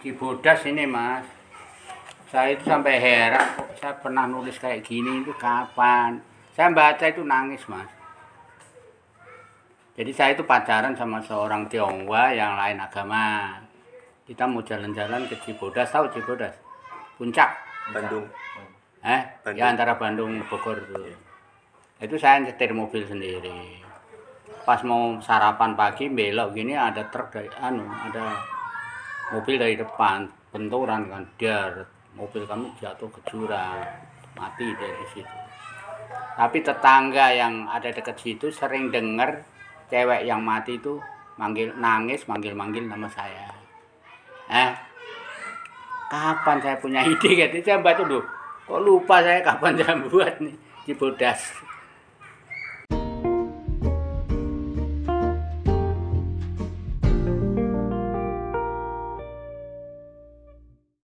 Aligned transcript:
Cibodas 0.00 0.64
ini 0.64 0.88
mas. 0.88 1.28
Saya 2.32 2.56
itu 2.56 2.64
sampai 2.64 2.96
heran 2.96 3.44
kok 3.58 3.68
saya 3.76 3.92
pernah 4.00 4.24
nulis 4.24 4.56
kayak 4.56 4.80
gini 4.80 5.20
itu 5.20 5.36
kapan. 5.36 6.16
Saya 6.56 6.72
baca 6.72 7.04
itu 7.04 7.20
nangis 7.20 7.60
mas. 7.68 7.90
Jadi 10.00 10.10
saya 10.16 10.32
itu 10.32 10.40
pacaran 10.48 10.96
sama 10.96 11.20
seorang 11.20 11.68
Tionghoa 11.68 12.32
yang 12.32 12.56
lain 12.56 12.80
agama. 12.80 13.60
Kita 14.24 14.48
mau 14.48 14.64
jalan-jalan 14.64 15.28
ke 15.28 15.36
Cibodas. 15.44 15.92
Tahu 15.92 16.08
Cibodas? 16.16 16.56
Puncak. 17.20 17.52
Bandung. 17.92 18.24
eh? 19.04 19.20
Bandung. 19.44 19.60
ya 19.60 19.68
antara 19.68 20.00
Bandung 20.00 20.40
Bogor 20.48 20.80
itu. 20.80 21.12
Itu 22.00 22.16
saya 22.16 22.40
nyetir 22.40 22.72
mobil 22.72 23.04
sendiri. 23.04 23.84
Pas 24.64 24.80
mau 24.80 25.20
sarapan 25.20 25.76
pagi 25.76 26.08
belok 26.08 26.56
gini 26.56 26.72
ada 26.72 27.04
truk 27.12 27.28
dari 27.36 27.52
anu 27.60 27.84
ada 27.84 28.59
mobil 29.30 29.56
dari 29.56 29.74
depan 29.78 30.26
benturan 30.50 31.06
kan 31.06 31.24
dar. 31.38 31.74
Mobil 32.18 32.42
kami 32.42 32.74
jatuh 32.82 33.06
ke 33.06 33.20
jurang 33.30 33.86
mati 34.34 34.66
dari 34.74 35.04
situ. 35.14 35.36
Tapi 36.34 36.58
tetangga 36.58 37.30
yang 37.30 37.70
ada 37.70 37.94
dekat 37.94 38.18
situ 38.18 38.50
sering 38.50 38.90
dengar 38.90 39.46
cewek 39.86 40.26
yang 40.26 40.42
mati 40.42 40.76
itu 40.76 40.98
manggil 41.38 41.70
nangis 41.78 42.26
manggil 42.26 42.52
manggil 42.52 42.84
nama 42.84 43.06
saya. 43.06 43.48
Eh 44.50 44.70
kapan 46.10 46.58
saya 46.58 46.76
punya 46.82 47.06
ide? 47.06 47.30
Gitu 47.46 47.62
saya 47.62 47.78
baca 47.78 48.02
dulu 48.02 48.26
kok 48.66 48.82
lupa 48.82 49.22
saya 49.22 49.42
kapan 49.42 49.78
saya 49.78 49.94
buat 50.10 50.34
nih? 50.42 50.54
Cibodas 50.86 51.69